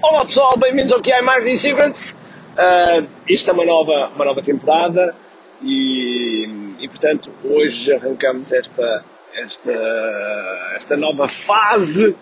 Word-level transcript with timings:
Olá 0.00 0.24
pessoal, 0.24 0.56
bem-vindos 0.56 0.92
ao 0.92 1.02
QI 1.02 1.20
Marketing 1.22 1.56
Secrets. 1.56 2.14
Uh, 2.56 3.08
isto 3.28 3.50
é 3.50 3.52
uma 3.52 3.64
nova, 3.64 4.12
uma 4.14 4.24
nova 4.26 4.40
temporada 4.40 5.12
e, 5.60 6.48
e 6.78 6.88
portanto 6.88 7.32
hoje 7.42 7.92
arrancamos 7.92 8.52
esta, 8.52 9.04
esta, 9.34 9.72
esta 10.76 10.96
nova 10.96 11.26
fase 11.26 12.14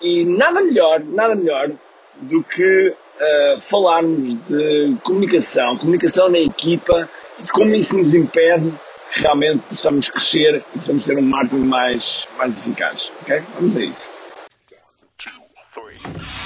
e 0.00 0.24
nada 0.24 0.62
melhor, 0.62 1.02
nada 1.04 1.34
melhor 1.34 1.72
do 2.14 2.44
que 2.44 2.90
uh, 2.90 3.60
falarmos 3.60 4.34
de 4.46 4.96
comunicação, 5.02 5.76
comunicação 5.78 6.28
na 6.28 6.38
equipa 6.38 7.08
e 7.40 7.42
de 7.42 7.50
como 7.50 7.74
isso 7.74 7.98
nos 7.98 8.14
impede 8.14 8.72
que 9.10 9.22
realmente 9.22 9.62
possamos 9.68 10.08
crescer 10.08 10.62
e 10.74 10.78
possamos 10.78 11.04
ter 11.04 11.18
um 11.18 11.22
marketing 11.22 11.64
mais, 11.64 12.28
mais 12.38 12.56
eficaz. 12.56 13.10
Ok? 13.22 13.42
Vamos 13.58 13.76
a 13.76 13.80
isso. 13.82 14.25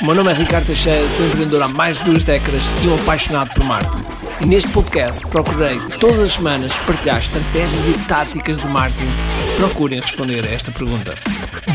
O 0.00 0.06
meu 0.06 0.14
nome 0.14 0.32
é 0.32 0.34
Ricardo 0.34 0.66
Teixeira, 0.66 1.08
sou 1.08 1.24
empreendedor 1.24 1.62
há 1.62 1.68
mais 1.68 1.98
de 1.98 2.04
duas 2.04 2.24
décadas 2.24 2.64
e 2.82 2.88
um 2.88 2.94
apaixonado 2.96 3.54
por 3.54 3.64
marketing. 3.64 4.04
E 4.42 4.46
neste 4.46 4.70
podcast 4.72 5.24
procurei 5.28 5.78
todas 6.00 6.18
as 6.18 6.32
semanas 6.32 6.76
partilhar 6.78 7.18
estratégias 7.18 7.80
e 7.86 8.08
táticas 8.08 8.58
de 8.58 8.66
marketing 8.68 9.08
procurem 9.56 10.00
responder 10.00 10.44
a 10.44 10.50
esta 10.50 10.72
pergunta. 10.72 11.14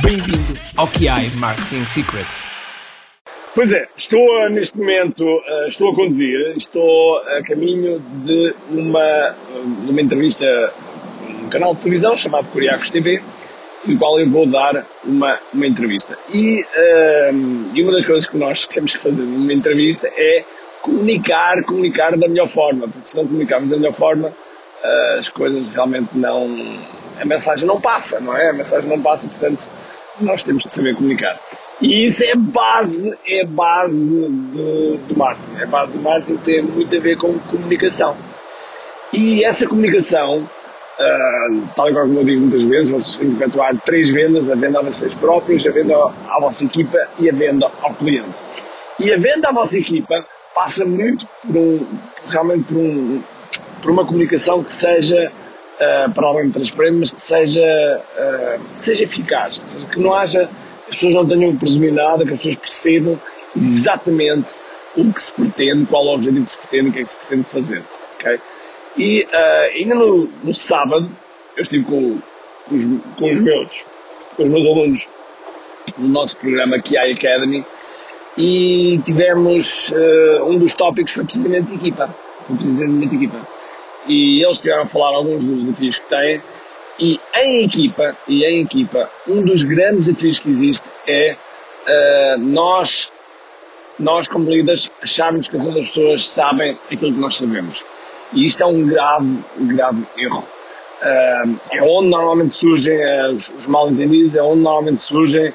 Bem-vindo 0.03 0.59
ao 0.75 0.87
QI 0.87 1.37
Marketing 1.37 1.85
Secrets. 1.85 2.43
Pois 3.55 3.71
é, 3.71 3.87
estou 3.95 4.49
neste 4.49 4.77
momento, 4.77 5.23
eh, 5.23 5.67
estou 5.69 5.91
a 5.91 5.95
conduzir, 5.95 6.53
estou 6.57 7.17
a 7.19 7.41
caminho 7.43 7.99
de 8.23 8.53
uma, 8.69 9.35
de 9.85 9.91
uma 9.91 10.01
entrevista 10.01 10.45
num 11.27 11.49
canal 11.49 11.73
de 11.73 11.81
televisão 11.81 12.15
chamado 12.17 12.47
Curiacos 12.51 12.89
TV, 12.89 13.21
no 13.85 13.97
qual 13.97 14.19
eu 14.19 14.29
vou 14.29 14.45
dar 14.45 14.85
uma, 15.03 15.39
uma 15.53 15.67
entrevista. 15.67 16.17
E, 16.33 16.65
um, 17.33 17.69
e 17.73 17.81
uma 17.81 17.91
das 17.91 18.05
coisas 18.05 18.27
que 18.27 18.37
nós 18.37 18.67
temos 18.67 18.93
que 18.93 18.99
fazer 18.99 19.23
numa 19.23 19.53
entrevista 19.53 20.09
é 20.15 20.43
comunicar, 20.81 21.63
comunicar 21.63 22.17
da 22.17 22.27
melhor 22.27 22.47
forma, 22.47 22.87
porque 22.87 23.07
se 23.09 23.15
não 23.15 23.25
comunicarmos 23.27 23.69
da 23.69 23.77
melhor 23.77 23.93
forma, 23.93 24.27
uh, 24.29 25.19
as 25.19 25.29
coisas 25.29 25.67
realmente 25.67 26.09
não. 26.13 26.47
a 27.19 27.25
mensagem 27.25 27.67
não 27.67 27.79
passa, 27.79 28.19
não 28.19 28.35
é? 28.35 28.49
A 28.49 28.53
mensagem 28.53 28.89
não 28.89 29.01
passa, 29.01 29.27
portanto, 29.27 29.67
nós 30.19 30.43
temos 30.43 30.63
que 30.63 30.71
saber 30.71 30.95
comunicar. 30.95 31.39
E 31.81 32.05
isso 32.05 32.23
é 32.23 32.35
base, 32.35 33.17
é 33.25 33.45
base 33.45 34.13
de, 34.13 34.97
do 35.07 35.17
marketing. 35.17 35.61
É 35.61 35.65
base 35.65 35.93
do 35.93 35.99
marketing, 35.99 36.37
tem 36.37 36.61
muito 36.61 36.95
a 36.95 36.99
ver 36.99 37.15
com 37.15 37.39
comunicação. 37.39 38.17
E 39.13 39.43
essa 39.43 39.67
comunicação 39.67 40.47
Uh, 40.99 41.65
tal 41.77 41.89
e 41.89 41.93
qual 41.93 42.05
como 42.05 42.19
eu 42.19 42.25
digo 42.25 42.41
muitas 42.41 42.65
vezes, 42.65 42.91
vocês 42.91 43.17
têm 43.17 43.29
que 43.29 43.41
efetuar 43.41 43.75
três 43.77 44.09
vendas, 44.09 44.49
a 44.49 44.55
venda 44.55 44.79
a 44.79 44.83
vocês 44.83 45.15
próprios, 45.15 45.65
a 45.65 45.71
venda 45.71 45.95
à 45.95 46.39
vossa 46.41 46.65
equipa 46.65 46.97
e 47.17 47.29
a 47.29 47.33
venda 47.33 47.71
ao 47.81 47.93
cliente. 47.93 48.43
E 48.99 49.13
a 49.13 49.17
venda 49.17 49.47
à 49.47 49.53
vossa 49.53 49.77
equipa 49.77 50.25
passa 50.53 50.85
muito 50.85 51.25
por 51.47 51.55
um, 51.55 51.87
realmente 52.27 52.65
por, 52.65 52.77
um, 52.77 53.23
por 53.81 53.91
uma 53.91 54.05
comunicação 54.05 54.61
que 54.61 54.73
seja, 54.73 55.31
uh, 55.75 56.13
para 56.13 56.27
além 56.27 56.47
de 56.47 56.53
transparente, 56.53 56.97
mas 56.97 57.13
que 57.13 57.21
seja, 57.21 57.61
uh, 58.17 58.61
que 58.77 58.83
seja 58.83 59.05
eficaz, 59.05 59.61
seja, 59.65 59.85
que 59.85 59.99
não 60.01 60.13
haja, 60.13 60.49
as 60.89 60.95
pessoas 60.95 61.15
não 61.15 61.25
tenham 61.25 61.53
que 61.53 61.59
presumir 61.59 61.93
nada, 61.93 62.25
que 62.25 62.33
as 62.33 62.39
pessoas 62.39 62.55
percebam 62.57 63.21
exatamente 63.55 64.49
o 64.97 65.13
que 65.13 65.21
se 65.21 65.31
pretende, 65.31 65.85
qual 65.85 66.03
o 66.03 66.13
objetivo 66.13 66.43
que 66.43 66.51
se 66.51 66.57
pretende 66.57 66.89
o 66.89 66.91
que 66.91 66.99
é 66.99 67.03
que 67.03 67.09
se 67.09 67.15
pretende 67.15 67.43
fazer. 67.45 67.83
Okay? 68.15 68.39
E 68.97 69.23
uh, 69.23 69.75
ainda 69.75 69.95
no, 69.95 70.29
no, 70.43 70.53
sábado 70.53 71.09
eu 71.55 71.61
estive 71.61 71.85
com, 71.85 72.19
com, 72.67 72.75
os, 72.75 72.85
com, 73.17 73.31
os, 73.31 73.39
meus, 73.41 73.87
com 74.35 74.43
os 74.43 74.49
meus 74.49 74.65
alunos 74.65 75.07
no 75.97 76.07
nosso 76.09 76.35
programa 76.37 76.81
QI 76.81 77.13
Academy 77.13 77.65
e 78.37 78.99
tivemos 79.05 79.91
uh, 79.91 80.45
um 80.45 80.57
dos 80.57 80.73
tópicos 80.73 81.13
foi 81.13 81.25
precisamente 81.25 81.73
equipa. 81.75 82.13
Foi 82.47 82.55
precisamente 82.55 83.15
equipa. 83.15 83.47
E 84.07 84.43
eles 84.43 84.55
estiveram 84.55 84.83
a 84.83 84.85
falar 84.85 85.17
alguns 85.17 85.43
dos 85.43 85.61
desafios 85.61 85.99
que 85.99 86.09
têm 86.09 86.41
e 86.99 87.19
em 87.33 87.63
equipa, 87.63 88.15
e 88.27 88.43
em 88.43 88.61
equipa, 88.61 89.09
um 89.27 89.41
dos 89.41 89.63
grandes 89.63 90.07
desafios 90.07 90.39
que 90.39 90.49
existe 90.49 90.89
é 91.07 91.33
uh, 91.33 92.39
nós, 92.39 93.09
nós 93.97 94.27
como 94.27 94.49
líderes, 94.49 94.91
acharmos 95.01 95.47
que 95.47 95.55
as 95.55 95.65
outras 95.65 95.87
pessoas 95.87 96.27
sabem 96.27 96.77
aquilo 96.91 97.13
que 97.13 97.19
nós 97.19 97.35
sabemos. 97.35 97.85
E 98.33 98.45
isto 98.45 98.63
é 98.63 98.65
um 98.65 98.85
grave, 98.85 99.39
grave 99.57 100.03
erro. 100.17 100.47
É 101.71 101.81
onde 101.81 102.09
normalmente 102.09 102.55
surgem 102.55 103.01
as, 103.03 103.49
os 103.49 103.67
mal-entendidos, 103.67 104.35
é 104.35 104.43
onde 104.43 104.61
normalmente 104.61 105.01
surgem 105.03 105.53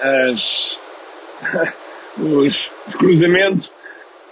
as, 0.00 0.78
os, 2.18 2.72
os, 2.86 2.94
cruzamentos 2.94 3.72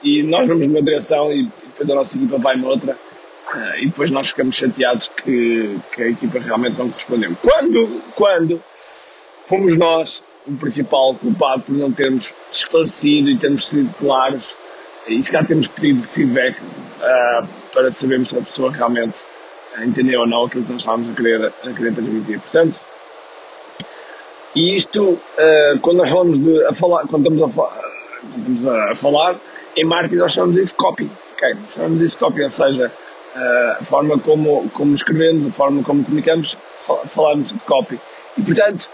e 0.02 0.22
nós 0.22 0.47
vamos 0.47 0.66
numa 0.66 0.82
direção 0.82 1.32
e, 1.32 1.44
depois 1.44 1.91
a 1.91 1.94
nossa 1.94 2.16
equipa 2.16 2.38
vai 2.38 2.56
noutra 2.56 2.92
uh, 2.92 3.78
e 3.81 3.86
depois 3.86 4.10
nós 4.10 4.28
ficamos 4.28 4.54
chateados 4.54 5.08
que, 5.08 5.78
que 5.91 6.02
a 6.02 6.08
equipa 6.10 6.38
realmente 6.38 6.78
não 6.78 6.88
correspondeu. 6.88 7.36
Quando, 7.41 8.02
quando 8.14 8.62
fomos 9.47 9.76
nós 9.76 10.22
o 10.47 10.52
principal 10.56 11.14
culpado 11.16 11.62
por 11.62 11.75
não 11.75 11.92
termos 11.92 12.34
esclarecido 12.52 13.31
e 13.31 13.38
termos 13.38 13.69
sido 13.69 13.92
claros 13.98 14.56
e 15.06 15.22
se 15.22 15.30
calhar 15.30 15.46
temos 15.46 15.68
pedido 15.68 16.02
feedback 16.06 16.58
uh, 16.60 17.46
para 17.72 17.90
sabermos 17.90 18.30
se 18.30 18.38
a 18.38 18.42
pessoa 18.42 18.70
realmente 18.70 19.14
entendeu 19.84 20.20
ou 20.20 20.26
não 20.26 20.44
aquilo 20.44 20.64
que 20.64 20.72
nós 20.72 20.82
estávamos 20.82 21.10
a 21.10 21.14
querer, 21.14 21.46
a 21.46 21.72
querer 21.72 21.94
transmitir. 21.94 22.40
Portanto, 22.40 22.80
e 24.54 24.76
isto, 24.76 25.02
uh, 25.02 25.78
quando 25.80 25.98
nós 25.98 26.10
falamos 26.10 26.38
de, 26.38 26.64
a 26.66 26.72
falar, 26.72 27.06
quando 27.08 27.32
estamos 27.32 27.42
a, 27.42 27.62
quando 28.20 28.38
estamos 28.38 28.66
a, 28.66 28.94
falar, 28.94 29.40
em 29.76 29.84
marketing 29.84 30.16
nós 30.16 30.32
chamamos 30.32 30.58
isso 30.58 30.74
copy, 30.76 31.10
ok? 31.34 31.56
Chamamos 31.74 32.02
isso 32.02 32.19
copy, 32.19 32.42
ou 32.42 32.50
seja, 32.50 32.92
uh, 33.34 33.70
a 33.80 33.84
forma 33.84 34.19
como, 34.19 34.69
como 34.70 34.94
escrevemos, 34.94 35.46
a 35.46 35.50
forma 35.50 35.82
como 35.82 36.04
comunicamos, 36.04 36.56
falamos 37.06 37.48
de 37.48 37.58
copy. 37.60 37.98
E 38.36 38.42
portanto, 38.42 38.88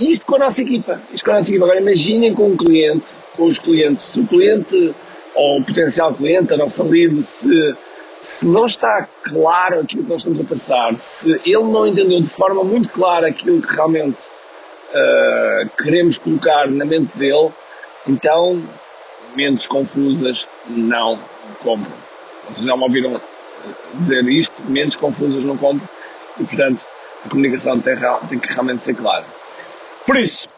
isto 0.00 0.26
com 0.26 0.36
a 0.36 0.38
nossa 0.40 0.60
equipa, 0.62 1.00
isto 1.12 1.24
com 1.24 1.30
a 1.30 1.34
nossa 1.34 1.50
equipa. 1.50 1.64
Agora 1.64 1.80
imaginem 1.80 2.34
com 2.34 2.50
o 2.50 2.56
cliente, 2.56 3.12
com 3.36 3.44
os 3.44 3.58
clientes, 3.58 4.04
se 4.04 4.20
o 4.20 4.26
cliente 4.26 4.94
ou 5.34 5.60
o 5.60 5.64
potencial 5.64 6.14
cliente, 6.14 6.54
a 6.54 6.56
nossa 6.56 6.82
lead, 6.82 7.22
se, 7.22 7.74
se 8.22 8.46
não 8.46 8.66
está 8.66 9.08
claro 9.22 9.80
aquilo 9.80 10.04
que 10.04 10.10
nós 10.10 10.20
estamos 10.20 10.40
a 10.40 10.44
passar, 10.44 10.96
se 10.96 11.30
ele 11.44 11.64
não 11.64 11.86
entendeu 11.86 12.20
de 12.20 12.28
forma 12.28 12.64
muito 12.64 12.88
clara 12.88 13.28
aquilo 13.28 13.60
que 13.60 13.74
realmente 13.74 14.18
uh, 14.90 15.82
queremos 15.82 16.18
colocar 16.18 16.68
na 16.68 16.84
mente 16.84 17.16
dele, 17.16 17.50
então 18.08 18.62
mentes 19.36 19.66
confusas 19.66 20.48
não 20.66 21.18
compram. 21.62 21.92
Vocês 22.48 22.66
já 22.66 22.76
me 22.76 22.82
ouviram 22.82 23.20
dizer 23.94 24.24
isto, 24.28 24.62
mentes 24.68 24.96
confusas 24.96 25.44
não 25.44 25.56
compram 25.56 25.88
e 26.38 26.44
portanto 26.44 26.84
a 27.24 27.28
comunicação 27.28 27.80
tem, 27.80 27.96
tem 28.28 28.38
que 28.38 28.52
realmente 28.52 28.84
ser 28.84 28.94
clara. 28.94 29.24
Por 30.06 30.16
isso, 30.16 30.48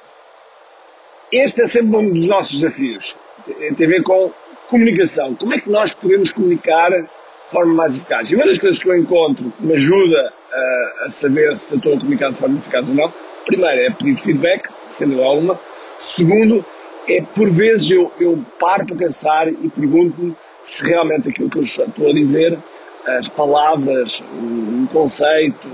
este 1.31 1.63
é 1.63 1.67
sempre 1.67 1.97
um 1.97 2.13
dos 2.13 2.27
nossos 2.27 2.61
desafios. 2.61 3.17
Tem 3.45 3.87
a 3.87 3.91
ver 3.91 4.03
com 4.03 4.33
comunicação. 4.69 5.35
Como 5.35 5.55
é 5.55 5.61
que 5.61 5.71
nós 5.71 5.93
podemos 5.95 6.33
comunicar 6.33 6.91
de 6.91 7.09
forma 7.51 7.75
mais 7.75 7.97
eficaz? 7.97 8.31
E 8.31 8.35
uma 8.35 8.47
das 8.47 8.59
coisas 8.59 8.79
que 8.79 8.89
eu 8.89 8.97
encontro 8.97 9.53
que 9.57 9.63
me 9.65 9.75
ajuda 9.75 10.33
a, 10.53 11.05
a 11.05 11.11
saber 11.11 11.57
se 11.57 11.77
estou 11.77 11.95
a 11.95 11.99
comunicar 11.99 12.31
de 12.31 12.37
forma 12.37 12.59
eficaz 12.59 12.89
ou 12.89 12.95
não, 12.95 13.13
primeiro 13.45 13.81
é 13.81 13.91
pedir 13.91 14.17
feedback, 14.17 14.69
sendo 14.91 15.23
alguma. 15.23 15.59
Segundo, 15.99 16.65
é 17.09 17.23
por 17.23 17.49
vezes 17.51 17.91
eu, 17.91 18.13
eu 18.19 18.45
paro 18.59 18.87
para 18.87 18.97
pensar 18.97 19.49
e 19.49 19.69
pergunto-me 19.69 20.37
se 20.65 20.85
realmente 20.85 21.29
aquilo 21.29 21.49
que 21.49 21.59
eu 21.59 21.63
estou 21.63 22.11
a 22.11 22.13
dizer, 22.13 22.59
as 23.07 23.29
palavras, 23.29 24.21
o 24.21 24.89
conceito, 24.93 25.69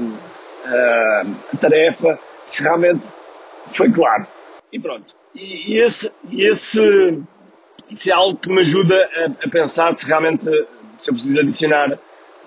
a 0.64 1.56
tarefa, 1.58 2.18
se 2.44 2.62
realmente 2.62 3.02
foi 3.66 3.90
claro. 3.90 4.26
E 4.72 4.78
pronto. 4.78 5.14
E, 5.34 5.78
esse, 5.78 6.10
esse 6.32 7.22
isso 7.90 8.10
é 8.10 8.12
algo 8.12 8.38
que 8.38 8.50
me 8.50 8.60
ajuda 8.60 8.94
a, 9.14 9.46
a, 9.46 9.50
pensar 9.50 9.96
se 9.96 10.06
realmente 10.06 10.44
se 10.44 11.10
eu 11.10 11.14
preciso 11.14 11.40
adicionar 11.40 11.98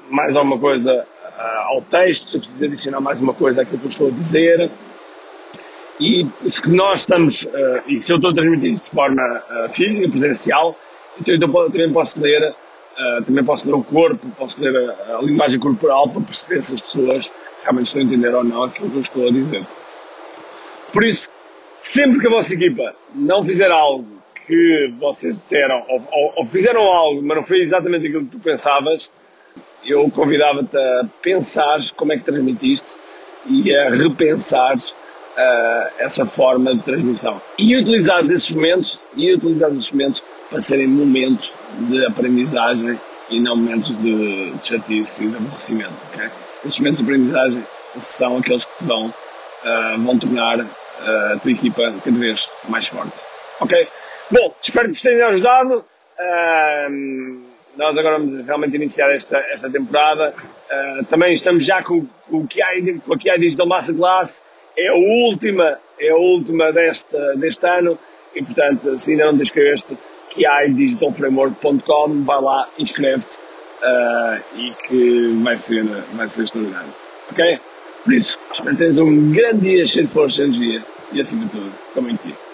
mais 0.09 0.35
alguma 0.35 0.57
coisa 0.57 1.05
ao 1.67 1.81
texto, 1.81 2.29
se 2.29 2.37
eu 2.37 2.41
preciso 2.41 2.65
adicionar 2.65 3.01
mais 3.01 3.19
uma 3.19 3.33
coisa 3.33 3.61
àquilo 3.61 3.79
que 3.79 3.85
eu 3.85 3.89
estou 3.89 4.07
a 4.07 4.11
dizer. 4.11 4.71
E 5.99 6.27
se 6.49 6.69
nós 6.69 7.01
estamos, 7.01 7.43
uh, 7.43 7.81
e 7.87 7.99
se 7.99 8.11
eu 8.11 8.17
estou 8.17 8.31
a 8.31 8.33
transmitir 8.33 8.71
isto 8.71 8.85
de 8.85 8.91
forma 8.91 9.21
uh, 9.21 9.69
física, 9.69 10.09
presencial, 10.09 10.75
então 11.19 11.33
eu 11.33 11.39
também 11.39 11.91
posso 11.93 12.19
ler, 12.19 12.51
uh, 12.51 13.23
também 13.23 13.43
posso 13.43 13.65
ler 13.65 13.75
o 13.75 13.83
corpo, 13.83 14.27
posso 14.37 14.61
ler 14.61 14.75
a, 14.75 15.17
a, 15.17 15.21
linguagem 15.21 15.57
corporal 15.57 16.09
para 16.09 16.21
perceber 16.21 16.61
se 16.61 16.73
as 16.73 16.81
pessoas 16.81 17.31
realmente 17.63 17.87
estão 17.87 18.01
a 18.01 18.05
entender 18.05 18.35
ou 18.35 18.43
não 18.43 18.63
aquilo 18.63 18.89
que 18.89 18.97
eu 18.97 19.01
estou 19.01 19.27
a 19.27 19.31
dizer. 19.31 19.65
Por 20.95 21.03
isso, 21.03 21.29
sempre 21.77 22.21
que 22.21 22.27
a 22.27 22.29
vossa 22.29 22.53
equipa 22.53 22.95
não 23.13 23.43
fizer 23.43 23.69
algo 23.69 24.15
que 24.47 24.93
vocês 24.97 25.41
disseram, 25.41 25.83
ou, 25.89 26.01
ou, 26.11 26.33
ou 26.37 26.45
fizeram 26.45 26.81
algo, 26.81 27.21
mas 27.21 27.37
não 27.37 27.45
foi 27.45 27.59
exatamente 27.59 28.07
aquilo 28.07 28.25
que 28.25 28.31
tu 28.31 28.39
pensavas, 28.39 29.11
eu 29.83 30.09
convidava-te 30.09 30.77
a 30.77 31.05
pensar 31.21 31.79
como 31.97 32.13
é 32.13 32.17
que 32.17 32.23
transmitiste 32.23 32.87
e 33.47 33.75
a 33.75 33.89
repensar 33.89 34.75
uh, 34.75 35.93
essa 35.99 36.25
forma 36.25 36.75
de 36.75 36.83
transmissão. 36.83 37.41
E 37.57 37.75
utilizar 37.75 38.23
esses 38.25 38.49
momentos, 38.51 39.01
e 39.17 39.33
utilizar 39.33 39.69
esses 39.71 39.91
momentos 39.91 40.23
para 40.49 40.61
serem 40.61 40.87
momentos 40.87 41.53
de 41.77 42.05
aprendizagem 42.05 42.99
e 43.29 43.41
não 43.41 43.55
momentos 43.55 43.95
de, 43.97 44.51
de 44.51 44.67
chatice 44.67 45.25
e 45.25 45.27
de 45.27 45.35
aborrecimento. 45.35 45.93
Okay? 46.13 46.29
Esses 46.63 46.79
momentos 46.79 46.97
de 46.99 47.03
aprendizagem 47.03 47.63
são 47.97 48.37
aqueles 48.37 48.65
que 48.65 48.77
te 48.77 48.85
vão, 48.85 49.07
uh, 49.07 49.99
vão 49.99 50.17
tornar 50.17 50.65
a 50.99 51.39
tua 51.39 51.51
equipa 51.51 51.81
cada 52.03 52.17
vez 52.17 52.51
mais 52.69 52.87
forte. 52.87 53.19
Ok? 53.59 53.87
Bom, 54.31 54.53
espero 54.61 54.87
que 54.87 54.93
vos 54.93 55.01
tenha 55.01 55.27
ajudado. 55.27 55.85
Uh, 56.19 57.41
nós 57.77 57.97
agora 57.97 58.17
vamos 58.17 58.45
realmente 58.45 58.75
iniciar 58.75 59.11
esta, 59.11 59.37
esta 59.51 59.69
temporada. 59.69 60.33
Uh, 60.69 61.05
também 61.05 61.33
estamos 61.33 61.65
já 61.65 61.83
com, 61.83 62.05
com 62.29 62.37
o 62.37 62.47
QI, 62.47 62.99
com 63.05 63.13
a 63.13 63.17
QI 63.17 63.39
Digital 63.39 63.67
Masterclass 63.67 64.41
é 64.77 64.89
a 64.89 64.95
última, 64.95 65.79
é 65.99 66.09
a 66.09 66.15
última 66.15 66.71
deste, 66.71 67.15
deste 67.37 67.65
ano 67.65 67.97
e, 68.35 68.43
portanto, 68.43 68.99
se 68.99 69.11
ainda 69.11 69.25
não 69.25 69.35
te 69.35 69.43
inscreveste, 69.43 69.97
kidigitalframework.com, 70.29 72.23
vai 72.23 72.41
lá, 72.41 72.67
inscreve-te 72.77 73.37
uh, 73.37 74.41
e 74.57 74.73
que 74.85 75.41
vai 75.43 75.57
ser, 75.57 75.85
vai 76.13 76.27
ser 76.27 76.43
extraordinário. 76.43 76.93
Ok? 77.31 77.59
Por 78.05 78.13
isso, 78.13 78.37
espero 78.53 78.69
que 78.69 78.77
tenhas 78.77 78.99
um 78.99 79.31
grande 79.31 79.61
dia 79.61 79.87
cheio 79.87 80.05
de 80.05 80.11
força 80.11 80.41
e 80.41 80.45
energia 80.45 80.85
e, 81.11 81.19
acima 81.19 81.45
de 81.45 81.51
tudo, 81.51 81.73
com 81.91 82.01
muito 82.01 82.23
dia. 82.23 82.35
Tchau! 82.35 82.44